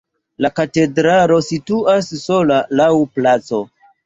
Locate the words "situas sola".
1.49-2.59